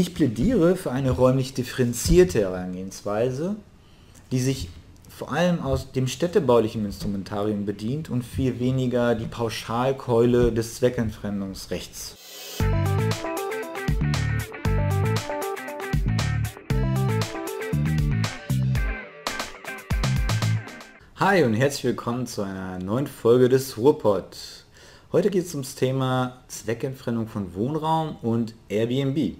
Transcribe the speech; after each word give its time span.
Ich 0.00 0.14
plädiere 0.14 0.76
für 0.76 0.92
eine 0.92 1.10
räumlich 1.10 1.54
differenzierte 1.54 2.42
Herangehensweise, 2.42 3.56
die 4.30 4.38
sich 4.38 4.68
vor 5.08 5.32
allem 5.32 5.60
aus 5.60 5.90
dem 5.90 6.06
städtebaulichen 6.06 6.84
Instrumentarium 6.84 7.66
bedient 7.66 8.08
und 8.08 8.22
viel 8.22 8.60
weniger 8.60 9.16
die 9.16 9.26
Pauschalkeule 9.26 10.52
des 10.52 10.76
Zweckentfremdungsrechts. 10.76 12.16
Hi 21.16 21.42
und 21.42 21.54
herzlich 21.54 21.82
willkommen 21.82 22.28
zu 22.28 22.42
einer 22.42 22.78
neuen 22.78 23.08
Folge 23.08 23.48
des 23.48 23.76
Ruhrpott. 23.76 24.64
Heute 25.10 25.30
geht 25.30 25.46
es 25.46 25.54
ums 25.54 25.74
Thema 25.74 26.44
Zweckentfremdung 26.46 27.26
von 27.26 27.52
Wohnraum 27.56 28.14
und 28.22 28.54
Airbnb. 28.68 29.38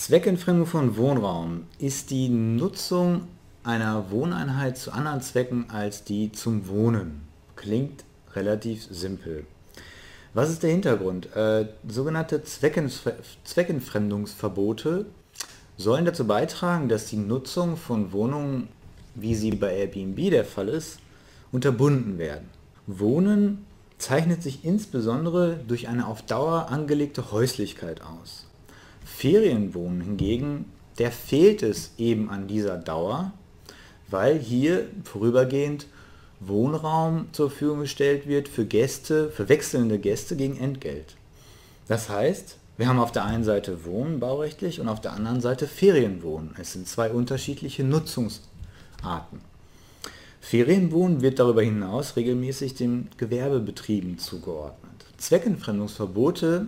Zweckentfremdung 0.00 0.66
von 0.66 0.96
Wohnraum 0.96 1.66
ist 1.78 2.08
die 2.08 2.30
Nutzung 2.30 3.28
einer 3.64 4.10
Wohneinheit 4.10 4.78
zu 4.78 4.92
anderen 4.92 5.20
Zwecken 5.20 5.68
als 5.68 6.04
die 6.04 6.32
zum 6.32 6.68
Wohnen. 6.68 7.20
Klingt 7.54 8.04
relativ 8.32 8.88
simpel. 8.90 9.44
Was 10.32 10.48
ist 10.48 10.62
der 10.62 10.70
Hintergrund? 10.70 11.36
Äh, 11.36 11.66
sogenannte 11.86 12.42
Zweckentf 12.42 13.12
Zweckentfremdungsverbote 13.44 15.04
sollen 15.76 16.06
dazu 16.06 16.26
beitragen, 16.26 16.88
dass 16.88 17.04
die 17.04 17.18
Nutzung 17.18 17.76
von 17.76 18.10
Wohnungen 18.14 18.68
wie 19.14 19.34
sie 19.34 19.50
bei 19.50 19.80
Airbnb 19.80 20.30
der 20.30 20.46
Fall 20.46 20.70
ist, 20.70 20.98
unterbunden 21.52 22.16
werden. 22.16 22.48
Wohnen 22.86 23.66
zeichnet 23.98 24.42
sich 24.42 24.64
insbesondere 24.64 25.60
durch 25.68 25.88
eine 25.88 26.06
auf 26.06 26.22
Dauer 26.22 26.70
angelegte 26.70 27.32
Häuslichkeit 27.32 28.00
aus. 28.00 28.46
Ferienwohnen 29.04 30.00
hingegen, 30.00 30.66
der 30.98 31.12
fehlt 31.12 31.62
es 31.62 31.92
eben 31.98 32.30
an 32.30 32.46
dieser 32.46 32.76
Dauer, 32.76 33.32
weil 34.08 34.38
hier 34.38 34.86
vorübergehend 35.04 35.86
Wohnraum 36.40 37.26
zur 37.32 37.50
Verfügung 37.50 37.80
gestellt 37.80 38.26
wird 38.26 38.48
für 38.48 38.64
Gäste, 38.64 39.30
für 39.30 39.48
wechselnde 39.48 39.98
Gäste 39.98 40.36
gegen 40.36 40.56
Entgelt. 40.56 41.16
Das 41.86 42.08
heißt, 42.08 42.56
wir 42.76 42.88
haben 42.88 42.98
auf 42.98 43.12
der 43.12 43.26
einen 43.26 43.44
Seite 43.44 43.84
Wohnen 43.84 44.20
baurechtlich 44.20 44.80
und 44.80 44.88
auf 44.88 45.00
der 45.00 45.12
anderen 45.12 45.40
Seite 45.42 45.66
Ferienwohnen. 45.66 46.54
Es 46.58 46.72
sind 46.72 46.88
zwei 46.88 47.10
unterschiedliche 47.10 47.84
Nutzungs 47.84 48.40
Arten. 49.02 49.40
Ferienwohnen 50.40 51.20
wird 51.20 51.38
darüber 51.38 51.62
hinaus 51.62 52.16
regelmäßig 52.16 52.74
den 52.74 53.08
Gewerbebetrieben 53.18 54.18
zugeordnet. 54.18 55.04
Zweckentfremdungsverbote 55.18 56.66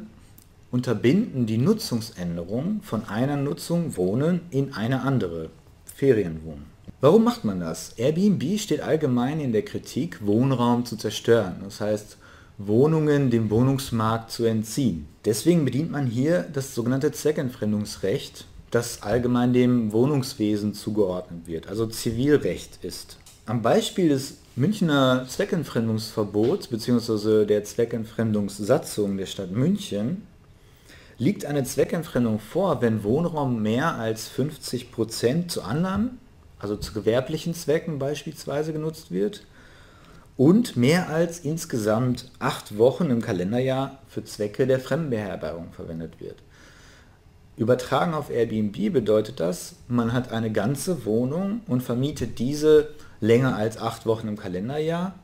unterbinden 0.72 1.46
die 1.46 1.58
Nutzungsänderung 1.58 2.80
von 2.82 3.04
einer 3.04 3.36
Nutzung 3.36 3.96
Wohnen 3.96 4.40
in 4.50 4.72
eine 4.72 5.02
andere, 5.02 5.50
Ferienwohnen. 5.84 6.64
Warum 7.00 7.24
macht 7.24 7.44
man 7.44 7.60
das? 7.60 7.92
Airbnb 7.98 8.58
steht 8.58 8.80
allgemein 8.80 9.38
in 9.38 9.52
der 9.52 9.64
Kritik, 9.64 10.26
Wohnraum 10.26 10.84
zu 10.86 10.96
zerstören, 10.96 11.56
das 11.62 11.80
heißt 11.80 12.16
Wohnungen 12.58 13.30
dem 13.30 13.50
Wohnungsmarkt 13.50 14.30
zu 14.30 14.44
entziehen. 14.44 15.06
Deswegen 15.24 15.64
bedient 15.64 15.90
man 15.90 16.06
hier 16.06 16.46
das 16.52 16.74
sogenannte 16.74 17.12
Zweckentfremdungsrecht, 17.12 18.46
das 18.70 19.02
allgemein 19.02 19.52
dem 19.52 19.92
Wohnungswesen 19.92 20.72
zugeordnet 20.72 21.46
wird, 21.46 21.68
also 21.68 21.86
Zivilrecht 21.86 22.82
ist. 22.82 23.18
Am 23.44 23.60
Beispiel 23.60 24.08
des 24.08 24.38
Münchner 24.56 25.26
Zweckentfremdungsverbots 25.28 26.68
bzw. 26.68 27.44
der 27.44 27.64
Zweckentfremdungssatzung 27.64 29.18
der 29.18 29.26
Stadt 29.26 29.50
München 29.50 30.22
liegt 31.22 31.44
eine 31.44 31.62
Zweckentfremdung 31.62 32.40
vor, 32.40 32.82
wenn 32.82 33.04
Wohnraum 33.04 33.62
mehr 33.62 33.94
als 33.94 34.28
50% 34.28 35.46
zu 35.46 35.62
anderen, 35.62 36.18
also 36.58 36.76
zu 36.76 36.92
gewerblichen 36.92 37.54
Zwecken 37.54 38.00
beispielsweise 38.00 38.72
genutzt 38.72 39.12
wird 39.12 39.46
und 40.36 40.76
mehr 40.76 41.10
als 41.10 41.38
insgesamt 41.38 42.28
acht 42.40 42.76
Wochen 42.76 43.08
im 43.10 43.20
Kalenderjahr 43.22 44.00
für 44.08 44.24
Zwecke 44.24 44.66
der 44.66 44.80
Fremdenbeherbergung 44.80 45.68
verwendet 45.70 46.18
wird. 46.18 46.42
Übertragen 47.56 48.14
auf 48.14 48.28
Airbnb 48.28 48.92
bedeutet 48.92 49.38
das, 49.38 49.76
man 49.86 50.12
hat 50.12 50.32
eine 50.32 50.50
ganze 50.50 51.04
Wohnung 51.04 51.60
und 51.68 51.84
vermietet 51.84 52.40
diese 52.40 52.88
länger 53.20 53.54
als 53.54 53.78
acht 53.78 54.06
Wochen 54.06 54.26
im 54.26 54.36
Kalenderjahr, 54.36 55.14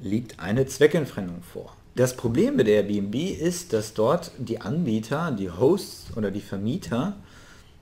liegt 0.00 0.38
eine 0.38 0.66
Zweckentfremdung 0.66 1.42
vor. 1.42 1.74
Das 1.98 2.14
Problem 2.14 2.54
mit 2.54 2.68
Airbnb 2.68 3.16
ist, 3.16 3.72
dass 3.72 3.92
dort 3.92 4.30
die 4.38 4.60
Anbieter, 4.60 5.32
die 5.32 5.50
Hosts 5.50 6.16
oder 6.16 6.30
die 6.30 6.40
Vermieter 6.40 7.16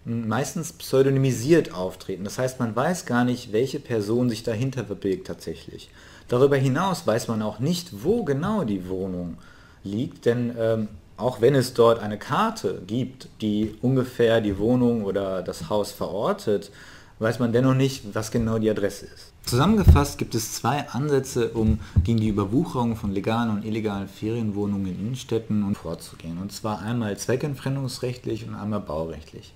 meistens 0.06 0.72
pseudonymisiert 0.72 1.74
auftreten. 1.74 2.24
Das 2.24 2.38
heißt, 2.38 2.58
man 2.58 2.74
weiß 2.74 3.04
gar 3.04 3.26
nicht, 3.26 3.52
welche 3.52 3.78
Person 3.78 4.30
sich 4.30 4.42
dahinter 4.42 4.86
verbirgt 4.86 5.26
tatsächlich. 5.26 5.90
Darüber 6.28 6.56
hinaus 6.56 7.06
weiß 7.06 7.28
man 7.28 7.42
auch 7.42 7.58
nicht, 7.58 8.04
wo 8.04 8.24
genau 8.24 8.64
die 8.64 8.88
Wohnung 8.88 9.36
liegt, 9.84 10.24
denn 10.24 10.56
ähm, 10.58 10.88
auch 11.18 11.42
wenn 11.42 11.54
es 11.54 11.74
dort 11.74 11.98
eine 11.98 12.18
Karte 12.18 12.80
gibt, 12.86 13.28
die 13.42 13.74
ungefähr 13.82 14.40
die 14.40 14.56
Wohnung 14.56 15.04
oder 15.04 15.42
das 15.42 15.68
Haus 15.68 15.92
verortet, 15.92 16.70
weiß 17.18 17.38
man 17.38 17.52
dennoch 17.52 17.74
nicht, 17.74 18.14
was 18.14 18.30
genau 18.30 18.58
die 18.58 18.70
Adresse 18.70 19.06
ist. 19.06 19.32
Zusammengefasst 19.44 20.18
gibt 20.18 20.34
es 20.34 20.54
zwei 20.54 20.88
Ansätze, 20.88 21.50
um 21.50 21.78
gegen 22.04 22.18
die 22.18 22.28
Überwucherung 22.28 22.96
von 22.96 23.12
legalen 23.12 23.50
und 23.50 23.64
illegalen 23.64 24.08
Ferienwohnungen 24.08 24.86
in 24.86 25.00
Innenstädten 25.00 25.74
vorzugehen. 25.74 26.38
Und 26.38 26.52
zwar 26.52 26.80
einmal 26.80 27.16
zweckentfremdungsrechtlich 27.16 28.46
und 28.46 28.54
einmal 28.54 28.80
baurechtlich. 28.80 29.54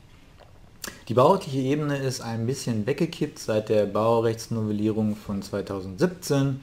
Die 1.08 1.14
baurechtliche 1.14 1.58
Ebene 1.58 1.98
ist 1.98 2.20
ein 2.20 2.46
bisschen 2.46 2.86
weggekippt 2.86 3.38
seit 3.38 3.68
der 3.68 3.86
Baurechtsnovellierung 3.86 5.16
von 5.16 5.42
2017 5.42 6.60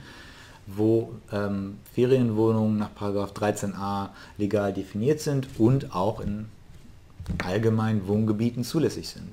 wo 0.68 1.14
ähm, 1.32 1.78
Ferienwohnungen 1.94 2.76
nach 2.78 2.90
13a 2.94 4.10
legal 4.36 4.72
definiert 4.72 5.20
sind 5.20 5.48
und 5.58 5.94
auch 5.94 6.20
in 6.20 6.46
allgemeinen 7.42 8.06
Wohngebieten 8.06 8.64
zulässig 8.64 9.08
sind. 9.08 9.28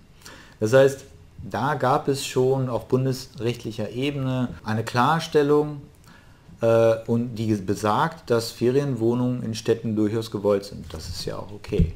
Das 0.59 0.73
heißt, 0.73 1.03
da 1.49 1.75
gab 1.75 2.07
es 2.07 2.25
schon 2.25 2.69
auf 2.69 2.87
bundesrechtlicher 2.87 3.91
Ebene 3.91 4.49
eine 4.63 4.83
Klarstellung 4.83 5.81
äh, 6.61 6.95
und 7.07 7.35
die 7.35 7.53
besagt, 7.55 8.29
dass 8.29 8.51
Ferienwohnungen 8.51 9.43
in 9.43 9.53
Städten 9.53 9.95
durchaus 9.95 10.31
gewollt 10.31 10.65
sind. 10.65 10.91
Das 10.93 11.07
ist 11.07 11.25
ja 11.25 11.37
auch 11.37 11.51
okay. 11.51 11.93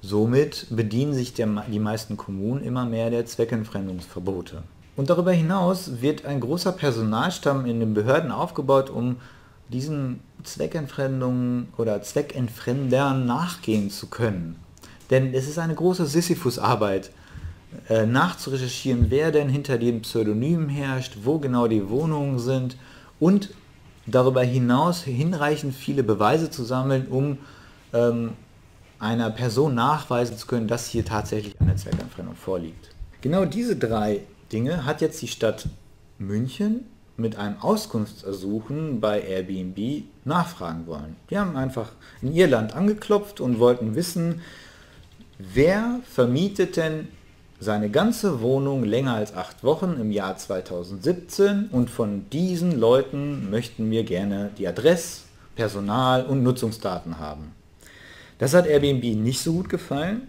Somit 0.00 0.68
bedienen 0.70 1.12
sich 1.12 1.34
der, 1.34 1.46
die 1.70 1.80
meisten 1.80 2.16
Kommunen 2.16 2.62
immer 2.64 2.86
mehr 2.86 3.10
der 3.10 3.26
Zweckentfremdungsverbote. 3.26 4.62
Und 4.96 5.10
darüber 5.10 5.32
hinaus 5.32 6.00
wird 6.00 6.24
ein 6.24 6.40
großer 6.40 6.72
Personalstamm 6.72 7.66
in 7.66 7.80
den 7.80 7.94
Behörden 7.94 8.32
aufgebaut, 8.32 8.90
um 8.90 9.16
diesen 9.68 10.20
Zweckentfremdungen 10.44 11.68
oder 11.76 12.00
Zweckentfremdern 12.02 13.26
nachgehen 13.26 13.90
zu 13.90 14.06
können. 14.06 14.56
Denn 15.10 15.34
es 15.34 15.46
ist 15.46 15.58
eine 15.58 15.74
große 15.74 16.06
Sisyphus-Arbeit, 16.06 17.10
äh, 17.88 18.06
nachzurecherchieren, 18.06 19.06
wer 19.10 19.30
denn 19.30 19.48
hinter 19.48 19.78
den 19.78 20.02
Pseudonymen 20.02 20.68
herrscht, 20.68 21.18
wo 21.22 21.38
genau 21.38 21.68
die 21.68 21.88
Wohnungen 21.88 22.38
sind 22.38 22.76
und 23.20 23.50
darüber 24.06 24.42
hinaus 24.42 25.02
hinreichend 25.02 25.74
viele 25.74 26.02
Beweise 26.02 26.50
zu 26.50 26.64
sammeln, 26.64 27.08
um 27.08 27.38
ähm, 27.92 28.32
einer 28.98 29.30
Person 29.30 29.74
nachweisen 29.74 30.36
zu 30.36 30.46
können, 30.46 30.66
dass 30.66 30.88
hier 30.88 31.04
tatsächlich 31.04 31.54
eine 31.60 31.76
Zweckentfremdung 31.76 32.36
vorliegt. 32.36 32.90
Genau 33.20 33.44
diese 33.44 33.76
drei 33.76 34.20
Dinge 34.52 34.84
hat 34.84 35.00
jetzt 35.00 35.20
die 35.22 35.28
Stadt 35.28 35.68
München 36.18 36.86
mit 37.16 37.36
einem 37.36 37.58
Auskunftsersuchen 37.60 39.00
bei 39.00 39.20
Airbnb 39.20 40.04
nachfragen 40.24 40.86
wollen. 40.86 41.16
Die 41.30 41.38
haben 41.38 41.56
einfach 41.56 41.90
in 42.22 42.32
ihr 42.32 42.46
Land 42.46 42.74
angeklopft 42.74 43.40
und 43.40 43.58
wollten 43.58 43.94
wissen, 43.94 44.40
wer 45.38 46.00
vermietet 46.08 46.76
denn 46.76 47.08
seine 47.60 47.90
ganze 47.90 48.40
Wohnung 48.40 48.84
länger 48.84 49.14
als 49.14 49.34
acht 49.34 49.64
Wochen 49.64 49.96
im 50.00 50.12
Jahr 50.12 50.36
2017 50.36 51.68
und 51.72 51.90
von 51.90 52.28
diesen 52.30 52.78
Leuten 52.78 53.50
möchten 53.50 53.90
wir 53.90 54.04
gerne 54.04 54.50
die 54.58 54.68
Adresse, 54.68 55.22
Personal 55.56 56.24
und 56.24 56.42
Nutzungsdaten 56.42 57.18
haben. 57.18 57.52
Das 58.38 58.54
hat 58.54 58.66
Airbnb 58.66 59.02
nicht 59.16 59.40
so 59.40 59.52
gut 59.54 59.68
gefallen 59.68 60.28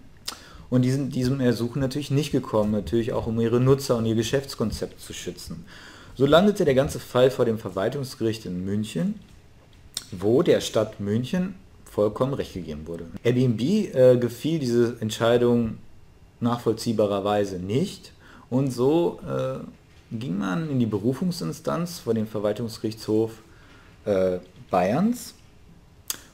und 0.72 0.82
die 0.82 0.92
sind 0.92 1.14
diesem 1.14 1.40
Ersuchen 1.40 1.80
natürlich 1.80 2.10
nicht 2.10 2.32
gekommen, 2.32 2.72
natürlich 2.72 3.14
auch 3.14 3.28
um 3.28 3.40
ihre 3.40 3.60
Nutzer 3.60 3.98
und 3.98 4.08
ihr 4.08 4.16
Geschäftskonzept 4.16 5.00
zu 5.00 5.14
schützen. 5.14 5.66
So 6.16 6.26
landete 6.26 6.66
der 6.66 6.74
ganze 6.74 7.00
Fall 7.00 7.30
vor 7.30 7.46
dem 7.46 7.60
Verwaltungsgericht 7.60 8.46
in 8.46 8.66
München, 8.66 9.20
wo 10.12 10.42
der 10.42 10.62
Stadt 10.62 11.00
München 11.00 11.56
vollkommen 11.86 12.34
recht 12.34 12.54
gegeben 12.54 12.88
wurde. 12.88 13.06
Airbnb 13.24 13.62
äh, 13.62 14.18
gefiel 14.18 14.60
diese 14.60 14.98
Entscheidung 15.00 15.78
nachvollziehbarerweise 16.42 17.58
nicht 17.58 18.14
und 18.50 18.72
so 18.72 19.20
äh, 19.28 19.60
ging 20.16 20.38
man 20.38 20.70
in 20.70 20.80
die 20.80 20.86
Berufungsinstanz 20.86 22.00
vor 22.00 22.14
dem 22.14 22.28
Verwaltungsgerichtshof 22.28 23.32
äh, 24.06 24.40
Bayerns 24.70 25.36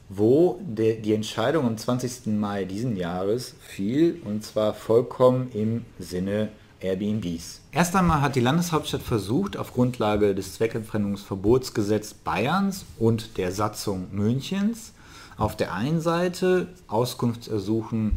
wo 0.10 0.60
der, 0.62 0.96
die 0.96 1.14
Entscheidung 1.14 1.66
am 1.66 1.78
20. 1.78 2.28
Mai 2.28 2.66
diesen 2.66 2.96
Jahres 2.96 3.56
fiel 3.60 4.22
und 4.24 4.44
zwar 4.44 4.74
vollkommen 4.74 5.50
im 5.54 5.86
Sinne 6.00 6.50
Airbnbs. 6.80 7.62
Erst 7.72 7.96
einmal 7.96 8.22
hat 8.22 8.36
die 8.36 8.42
Landeshauptstadt 8.42 9.02
versucht, 9.02 9.58
auf 9.58 9.74
Grundlage 9.74 10.36
des 10.36 10.54
Zweckentfremdungsverbotsgesetz 10.56 12.14
Bayerns 12.14 12.86
und 13.00 13.38
der 13.38 13.52
Satzung 13.52 14.08
Münchens 14.12 14.94
auf 15.38 15.58
der 15.58 15.74
einen 15.74 16.02
Seite 16.02 16.68
Auskunftsersuchen 16.88 18.14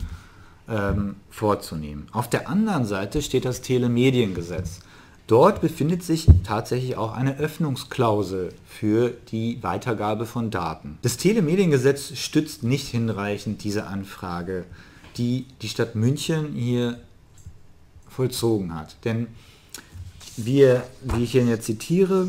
ähm, 0.69 1.17
vorzunehmen. 1.31 2.06
Auf 2.12 2.29
der 2.29 2.49
anderen 2.49 2.85
Seite 2.85 3.23
steht 3.23 3.44
das 3.44 3.61
Telemediengesetz. 3.61 4.81
Dort 5.26 5.61
befindet 5.61 6.03
sich 6.03 6.26
tatsächlich 6.43 6.97
auch 6.97 7.12
eine 7.12 7.37
Öffnungsklausel 7.37 8.55
für 8.67 9.12
die 9.31 9.62
Weitergabe 9.62 10.25
von 10.25 10.50
Daten. 10.50 10.99
Das 11.03 11.19
Telemediengesetz 11.19 12.17
stützt 12.17 12.62
nicht 12.62 12.88
hinreichend 12.88 13.62
diese 13.62 13.87
Anfrage, 13.87 14.65
die 15.19 15.44
die 15.61 15.69
Stadt 15.69 15.94
München 15.94 16.55
hier 16.55 16.99
vollzogen 18.09 18.75
hat. 18.75 18.97
Denn 19.05 19.26
wir, 20.38 20.82
wie 21.03 21.25
ich 21.25 21.32
hier 21.32 21.61
zitiere, 21.61 22.29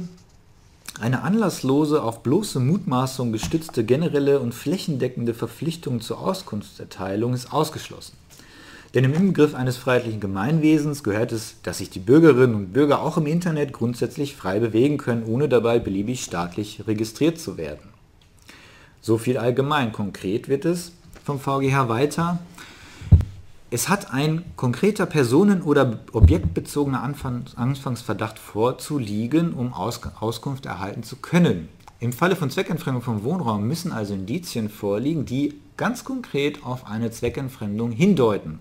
eine 1.00 1.22
anlasslose, 1.22 2.04
auf 2.04 2.24
bloße 2.24 2.60
Mutmaßung 2.60 3.32
gestützte 3.32 3.86
generelle 3.86 4.42
und 4.42 4.54
flächendeckende 4.54 5.34
Verpflichtung 5.34 6.02
zur 6.02 6.20
Auskunftserteilung 6.20 7.34
ist 7.34 7.54
ausgeschlossen. 7.54 8.18
Denn 8.96 9.04
im 9.04 9.14
Inbegriff 9.14 9.54
eines 9.54 9.78
freiheitlichen 9.78 10.20
Gemeinwesens 10.20 11.04
gehört 11.04 11.32
es, 11.32 11.62
dass 11.62 11.78
sich 11.78 11.92
die 11.92 12.00
Bürgerinnen 12.00 12.56
und 12.56 12.74
Bürger 12.74 13.02
auch 13.02 13.18
im 13.18 13.28
Internet 13.28 13.72
grundsätzlich 13.72 14.36
frei 14.36 14.60
bewegen 14.60 14.98
können, 14.98 15.26
ohne 15.26 15.48
dabei 15.48 15.78
beliebig 15.78 16.24
staatlich 16.24 16.88
registriert 16.88 17.40
zu 17.40 17.58
werden. 17.58 17.90
So 19.00 19.20
viel 19.20 19.38
allgemein. 19.38 19.92
Konkret 19.92 20.50
wird 20.50 20.66
es 20.66 20.92
vom 21.24 21.40
VGH 21.40 21.88
weiter. 21.88 22.40
Es 23.70 23.90
hat 23.90 24.12
ein 24.12 24.44
konkreter 24.56 25.06
personen- 25.06 25.62
oder 25.62 26.00
objektbezogener 26.12 27.04
Anfangsverdacht 27.04 28.40
vorzuliegen, 28.40 29.54
um 29.54 29.72
Aus 29.74 30.02
Auskunft 30.20 30.66
erhalten 30.66 31.04
zu 31.04 31.18
können. 31.18 31.70
Im 32.00 32.12
Falle 32.12 32.36
von 32.36 32.50
Zweckentfremdung 32.50 33.04
vom 33.04 33.24
Wohnraum 33.24 33.68
müssen 33.68 33.92
also 33.92 34.16
Indizien 34.16 34.70
vorliegen, 34.70 35.26
die 35.26 35.60
ganz 35.78 36.04
konkret 36.04 36.66
auf 36.66 36.88
eine 36.88 37.12
Zweckentfremdung 37.12 37.92
hindeuten 37.92 38.60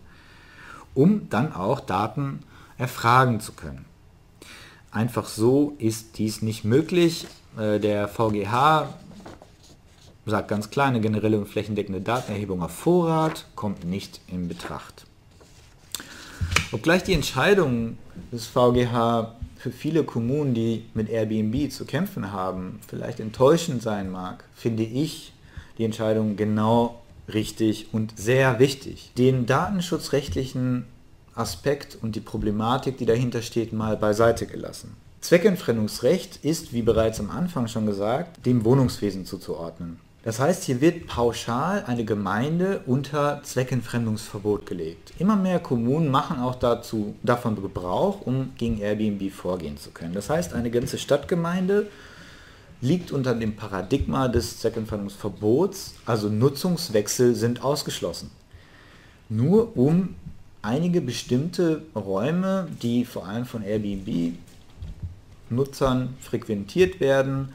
um 0.98 1.28
dann 1.30 1.52
auch 1.52 1.78
Daten 1.78 2.40
erfragen 2.76 3.38
zu 3.38 3.52
können. 3.52 3.84
Einfach 4.90 5.28
so 5.28 5.76
ist 5.78 6.18
dies 6.18 6.42
nicht 6.42 6.64
möglich. 6.64 7.28
Äh, 7.56 7.78
der 7.78 8.08
VGH 8.08 8.88
sagt 10.26 10.48
ganz 10.48 10.70
klar, 10.70 10.88
eine 10.88 11.00
generelle 11.00 11.38
und 11.38 11.46
flächendeckende 11.46 12.00
Datenerhebung 12.00 12.62
auf 12.62 12.72
Vorrat 12.72 13.46
kommt 13.54 13.84
nicht 13.84 14.20
in 14.26 14.48
Betracht. 14.48 15.06
Obgleich 16.72 17.04
die 17.04 17.14
Entscheidung 17.14 17.96
des 18.32 18.48
VGH 18.48 19.36
für 19.56 19.70
viele 19.70 20.02
Kommunen, 20.02 20.52
die 20.52 20.84
mit 20.94 21.08
Airbnb 21.08 21.70
zu 21.70 21.84
kämpfen 21.84 22.32
haben, 22.32 22.80
vielleicht 22.88 23.20
enttäuschend 23.20 23.82
sein 23.82 24.10
mag, 24.10 24.42
finde 24.52 24.82
ich 24.82 25.32
die 25.78 25.84
Entscheidung 25.84 26.34
genau 26.34 27.00
richtig 27.32 27.88
und 27.92 28.18
sehr 28.18 28.58
wichtig. 28.58 29.12
Den 29.16 29.46
datenschutzrechtlichen 29.46 30.84
Aspekt 31.34 31.98
und 32.00 32.16
die 32.16 32.20
Problematik, 32.20 32.98
die 32.98 33.06
dahinter 33.06 33.42
steht, 33.42 33.72
mal 33.72 33.96
beiseite 33.96 34.46
gelassen. 34.46 34.96
Zweckentfremdungsrecht 35.20 36.44
ist, 36.44 36.72
wie 36.72 36.82
bereits 36.82 37.20
am 37.20 37.30
Anfang 37.30 37.68
schon 37.68 37.86
gesagt, 37.86 38.44
dem 38.46 38.64
Wohnungswesen 38.64 39.26
zuzuordnen. 39.26 39.98
Das 40.24 40.40
heißt, 40.40 40.64
hier 40.64 40.80
wird 40.80 41.06
pauschal 41.06 41.84
eine 41.86 42.04
Gemeinde 42.04 42.82
unter 42.86 43.40
Zweckentfremdungsverbot 43.44 44.66
gelegt. 44.66 45.12
Immer 45.18 45.36
mehr 45.36 45.58
Kommunen 45.58 46.10
machen 46.10 46.40
auch 46.40 46.56
dazu, 46.56 47.14
davon 47.22 47.56
Gebrauch, 47.56 48.20
um 48.26 48.50
gegen 48.58 48.78
Airbnb 48.78 49.32
vorgehen 49.32 49.78
zu 49.78 49.90
können. 49.90 50.14
Das 50.14 50.28
heißt, 50.28 50.54
eine 50.54 50.70
ganze 50.70 50.98
Stadtgemeinde 50.98 51.86
liegt 52.80 53.12
unter 53.12 53.34
dem 53.34 53.56
Paradigma 53.56 54.28
des 54.28 54.60
Zweckentfremdungsverbots, 54.60 55.94
also 56.06 56.28
Nutzungswechsel 56.28 57.34
sind 57.34 57.64
ausgeschlossen. 57.64 58.30
Nur 59.28 59.76
um 59.76 60.14
einige 60.62 61.00
bestimmte 61.00 61.82
Räume, 61.94 62.68
die 62.82 63.04
vor 63.04 63.26
allem 63.26 63.46
von 63.46 63.62
Airbnb-Nutzern 63.62 66.16
frequentiert 66.20 67.00
werden, 67.00 67.52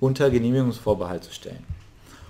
unter 0.00 0.30
Genehmigungsvorbehalt 0.30 1.24
zu 1.24 1.32
stellen. 1.32 1.64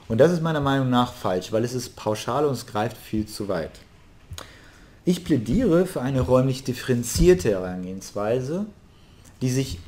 Und 0.09 0.19
das 0.19 0.33
ist 0.33 0.43
meiner 0.43 0.61
Meinung 0.61 0.89
nach 0.89 1.13
falsch, 1.13 1.53
weil 1.53 1.65
es 1.65 1.75
ist 1.75 1.97
pauschal 1.97 2.47
und 2.47 2.55
es 2.55 2.67
greift 2.67 2.97
viel 2.97 3.27
zu 3.27 3.49
weit. 3.49 3.73
Ich 5.05 5.25
plädiere 5.25 5.87
für 5.87 6.01
eine 6.01 6.21
räumlich 6.21 6.65
differenzierte 6.65 7.51
Herangehensweise, 7.51 8.67
die 9.41 9.51
sich 9.51 9.79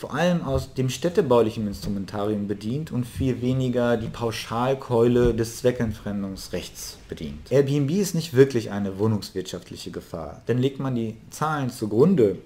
vor 0.00 0.14
allem 0.14 0.42
aus 0.42 0.72
dem 0.72 0.88
städtebaulichen 0.88 1.66
Instrumentarium 1.66 2.48
bedient 2.48 2.90
und 2.90 3.04
viel 3.04 3.42
weniger 3.42 3.98
die 3.98 4.08
Pauschalkeule 4.08 5.34
des 5.34 5.58
Zweckentfremdungsrechts 5.58 6.96
bedient. 7.06 7.52
Airbnb 7.52 7.90
ist 7.90 8.14
nicht 8.14 8.32
wirklich 8.32 8.70
eine 8.70 8.98
wohnungswirtschaftliche 8.98 9.90
Gefahr, 9.90 10.40
denn 10.48 10.56
legt 10.56 10.80
man 10.80 10.94
die 10.94 11.18
Zahlen 11.28 11.68
zugrunde, 11.68 12.38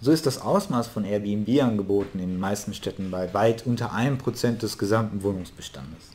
so 0.00 0.10
ist 0.10 0.24
das 0.24 0.40
Ausmaß 0.40 0.88
von 0.88 1.04
Airbnb-Angeboten 1.04 2.18
in 2.18 2.30
den 2.30 2.40
meisten 2.40 2.72
Städten 2.72 3.10
bei 3.10 3.34
weit 3.34 3.66
unter 3.66 3.92
1% 3.92 4.56
des 4.56 4.78
gesamten 4.78 5.22
Wohnungsbestandes. 5.22 6.12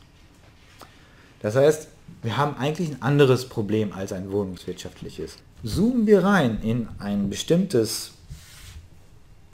Das 1.42 1.54
heißt, 1.54 1.86
wir 2.22 2.36
haben 2.36 2.56
eigentlich 2.56 2.88
ein 2.88 3.02
anderes 3.02 3.48
Problem 3.48 3.92
als 3.92 4.12
ein 4.12 4.32
wohnungswirtschaftliches. 4.32 5.36
Zoomen 5.62 6.08
wir 6.08 6.24
rein 6.24 6.58
in 6.60 6.88
ein 6.98 7.30
bestimmtes 7.30 8.15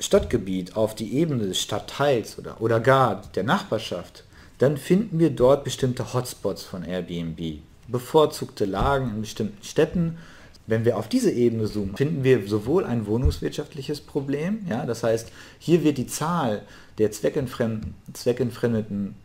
Stadtgebiet 0.03 0.77
auf 0.77 0.95
die 0.95 1.15
Ebene 1.15 1.47
des 1.47 1.61
Stadtteils 1.61 2.39
oder, 2.39 2.61
oder 2.61 2.81
gar 2.81 3.23
der 3.35 3.45
Nachbarschaft, 3.45 4.25
dann 4.59 4.77
finden 4.77 5.19
wir 5.19 5.31
dort 5.31 5.65
bestimmte 5.65 6.13
Hotspots 6.13 6.63
von 6.63 6.85
Airbnb. 6.85 7.61
Bevorzugte 7.89 8.65
Lagen 8.65 9.11
in 9.11 9.23
bestimmten 9.23 9.65
Städten. 9.65 10.19
Wenn 10.67 10.85
wir 10.85 10.97
auf 10.97 11.09
diese 11.09 11.33
Ebene 11.33 11.67
zoomen, 11.67 11.97
finden 11.97 12.23
wir 12.23 12.47
sowohl 12.47 12.85
ein 12.85 13.07
wohnungswirtschaftliches 13.07 14.01
Problem, 14.01 14.65
ja, 14.69 14.87
das 14.87 15.03
heißt, 15.03 15.33
hier 15.59 15.83
wird 15.83 15.99
die 15.99 16.07
Zahl 16.07 16.63
der 16.99 17.11
zweckentfremdeten 17.11 19.17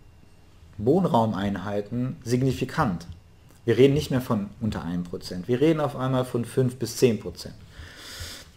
Wohnraumeinheiten 0.80 2.16
signifikant. 2.24 3.06
Wir 3.66 3.78
reden 3.78 3.94
nicht 3.94 4.10
mehr 4.10 4.22
von 4.22 4.50
unter 4.62 4.84
1%, 4.84 5.48
wir 5.48 5.62
reden 5.62 5.80
auf 5.80 5.96
einmal 5.96 6.26
von 6.26 6.46
5 6.46 6.78
bis 6.78 7.00
10%. 7.00 7.50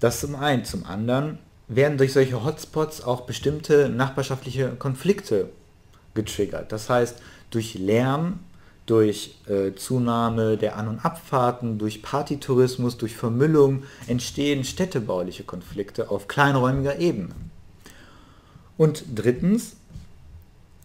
Das 0.01 0.21
zum 0.21 0.35
einen. 0.35 0.65
Zum 0.65 0.87
anderen 0.87 1.39
werden 1.71 1.99
durch 1.99 2.13
solche 2.13 2.45
Hotspots 2.45 3.03
auch 3.03 3.23
bestimmte 3.23 3.89
nachbarschaftliche 3.89 4.71
Konflikte 4.79 5.49
getriggert. 6.15 6.73
Das 6.73 6.91
heißt, 6.91 7.23
durch 7.51 7.75
Lärm, 7.75 8.41
durch 8.87 9.37
äh, 9.49 9.73
Zunahme 9.77 10.57
der 10.57 10.77
An- 10.77 10.89
und 10.89 11.05
Abfahrten, 11.05 11.79
durch 11.79 12.03
Partytourismus, 12.03 12.99
durch 12.99 13.15
Vermüllung 13.15 13.85
entstehen 14.09 14.65
städtebauliche 14.65 15.45
Konflikte 15.45 16.11
auf 16.11 16.27
kleinräumiger 16.27 16.99
Ebene. 16.99 17.35
Und 18.77 19.05
drittens 19.15 19.77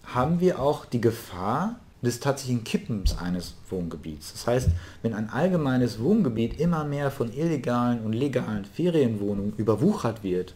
haben 0.04 0.40
wir 0.40 0.60
auch 0.60 0.86
die 0.86 1.02
Gefahr 1.02 1.80
des 2.04 2.20
tatsächlichen 2.20 2.64
Kippens 2.64 3.18
eines 3.18 3.56
Wohngebiets. 3.72 4.34
Das 4.34 4.46
heißt, 4.46 4.70
wenn 5.02 5.16
ein 5.16 5.32
allgemeines 5.32 6.00
Wohngebiet 6.00 6.60
immer 6.60 6.84
mehr 6.84 7.10
von 7.10 7.34
illegalen 7.34 8.02
und 8.02 8.14
legalen 8.14 8.66
Ferienwohnungen 8.66 9.54
überwuchert 9.58 10.22
wird, 10.22 10.54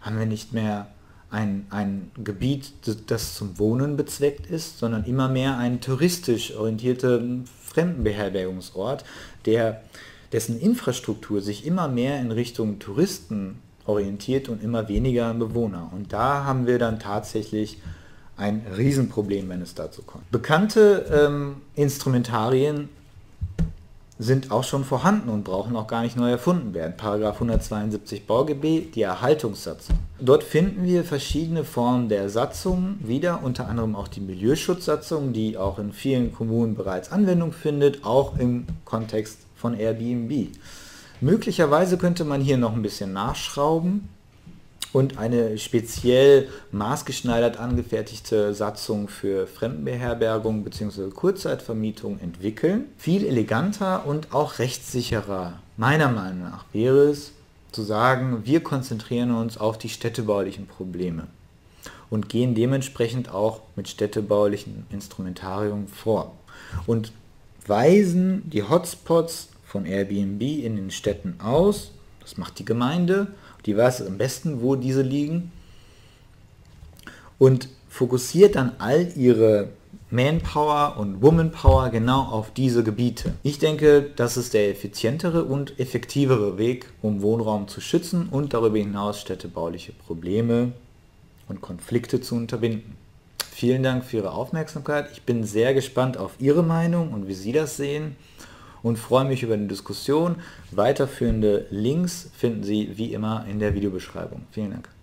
haben 0.00 0.18
wir 0.18 0.26
nicht 0.26 0.52
mehr 0.52 0.88
ein, 1.30 1.66
ein 1.70 2.10
Gebiet, 2.22 2.72
das 3.06 3.34
zum 3.34 3.58
Wohnen 3.58 3.96
bezweckt 3.96 4.46
ist, 4.46 4.78
sondern 4.78 5.04
immer 5.04 5.28
mehr 5.28 5.58
ein 5.58 5.80
touristisch 5.80 6.54
orientierter 6.54 7.20
Fremdenbeherbergungsort, 7.64 9.04
der, 9.44 9.82
dessen 10.32 10.58
Infrastruktur 10.58 11.40
sich 11.42 11.66
immer 11.66 11.88
mehr 11.88 12.18
in 12.20 12.32
Richtung 12.32 12.78
Touristen 12.78 13.58
orientiert 13.84 14.48
und 14.48 14.62
immer 14.62 14.88
weniger 14.88 15.32
Bewohner. 15.34 15.90
Und 15.94 16.12
da 16.12 16.44
haben 16.44 16.66
wir 16.66 16.78
dann 16.78 16.98
tatsächlich 16.98 17.78
ein 18.36 18.64
Riesenproblem, 18.76 19.48
wenn 19.48 19.62
es 19.62 19.74
dazu 19.74 20.02
kommt. 20.02 20.30
Bekannte 20.30 21.06
ähm, 21.12 21.56
Instrumentarien 21.74 22.88
sind 24.18 24.50
auch 24.50 24.64
schon 24.64 24.84
vorhanden 24.84 25.28
und 25.28 25.44
brauchen 25.44 25.76
auch 25.76 25.86
gar 25.86 26.02
nicht 26.02 26.16
neu 26.16 26.30
erfunden 26.30 26.74
werden. 26.74 26.96
Paragraph 26.96 27.34
172 27.34 28.26
BauGB, 28.26 28.90
die 28.92 29.02
Erhaltungssatzung. 29.02 29.96
Dort 30.20 30.42
finden 30.42 30.84
wir 30.84 31.04
verschiedene 31.04 31.64
Formen 31.64 32.08
der 32.08 32.28
Satzungen 32.28 32.98
wieder, 33.02 33.40
unter 33.44 33.68
anderem 33.68 33.94
auch 33.94 34.08
die 34.08 34.20
Milieuschutzsatzung, 34.20 35.32
die 35.32 35.56
auch 35.56 35.78
in 35.78 35.92
vielen 35.92 36.34
Kommunen 36.34 36.74
bereits 36.74 37.12
Anwendung 37.12 37.52
findet, 37.52 38.04
auch 38.04 38.36
im 38.38 38.66
Kontext 38.84 39.38
von 39.54 39.78
Airbnb. 39.78 40.48
Möglicherweise 41.20 41.98
könnte 41.98 42.24
man 42.24 42.40
hier 42.40 42.58
noch 42.58 42.72
ein 42.72 42.82
bisschen 42.82 43.12
nachschrauben 43.12 44.08
und 44.92 45.18
eine 45.18 45.58
speziell 45.58 46.48
maßgeschneidert 46.72 47.58
angefertigte 47.58 48.54
Satzung 48.54 49.08
für 49.08 49.46
Fremdenbeherbergung 49.46 50.64
bzw. 50.64 51.10
Kurzzeitvermietung 51.10 52.18
entwickeln. 52.20 52.86
Viel 52.96 53.26
eleganter 53.26 54.06
und 54.06 54.32
auch 54.32 54.58
rechtssicherer, 54.58 55.60
meiner 55.76 56.08
Meinung 56.08 56.42
nach, 56.42 56.64
wäre 56.72 57.10
es 57.10 57.32
zu 57.72 57.82
sagen, 57.82 58.42
wir 58.44 58.62
konzentrieren 58.62 59.34
uns 59.34 59.58
auf 59.58 59.78
die 59.78 59.90
städtebaulichen 59.90 60.66
Probleme 60.66 61.26
und 62.10 62.28
gehen 62.28 62.54
dementsprechend 62.54 63.30
auch 63.30 63.60
mit 63.76 63.88
städtebaulichen 63.88 64.86
Instrumentarium 64.90 65.86
vor 65.86 66.34
und 66.86 67.12
weisen 67.66 68.48
die 68.48 68.62
Hotspots 68.62 69.48
von 69.66 69.84
Airbnb 69.84 70.40
in 70.40 70.76
den 70.76 70.90
Städten 70.90 71.38
aus. 71.40 71.90
Das 72.20 72.38
macht 72.38 72.58
die 72.58 72.64
Gemeinde 72.64 73.28
die 73.66 73.76
weiß 73.76 74.06
am 74.06 74.18
besten, 74.18 74.62
wo 74.62 74.76
diese 74.76 75.02
liegen 75.02 75.52
und 77.38 77.68
fokussiert 77.88 78.56
dann 78.56 78.72
all 78.78 79.12
ihre 79.16 79.70
Manpower 80.10 80.96
und 80.98 81.20
Womanpower 81.20 81.90
genau 81.90 82.22
auf 82.22 82.50
diese 82.52 82.82
Gebiete. 82.82 83.34
Ich 83.42 83.58
denke, 83.58 84.10
das 84.16 84.36
ist 84.36 84.54
der 84.54 84.70
effizientere 84.70 85.44
und 85.44 85.78
effektivere 85.78 86.56
Weg, 86.56 86.86
um 87.02 87.20
Wohnraum 87.20 87.68
zu 87.68 87.80
schützen 87.80 88.28
und 88.30 88.54
darüber 88.54 88.78
hinaus 88.78 89.20
städtebauliche 89.20 89.92
Probleme 89.92 90.72
und 91.46 91.60
Konflikte 91.60 92.20
zu 92.20 92.36
unterbinden. 92.36 92.96
Vielen 93.50 93.82
Dank 93.82 94.04
für 94.04 94.18
Ihre 94.18 94.32
Aufmerksamkeit. 94.32 95.10
Ich 95.12 95.22
bin 95.22 95.44
sehr 95.44 95.74
gespannt 95.74 96.16
auf 96.16 96.36
Ihre 96.38 96.62
Meinung 96.62 97.12
und 97.12 97.28
wie 97.28 97.34
Sie 97.34 97.52
das 97.52 97.76
sehen 97.76 98.16
und 98.82 98.98
freue 98.98 99.24
mich 99.24 99.42
über 99.42 99.54
eine 99.54 99.66
Diskussion. 99.66 100.36
Weiterführende 100.70 101.66
Links 101.70 102.30
finden 102.36 102.62
Sie 102.62 102.96
wie 102.96 103.12
immer 103.12 103.44
in 103.48 103.58
der 103.58 103.74
Videobeschreibung. 103.74 104.42
Vielen 104.50 104.70
Dank. 104.72 104.97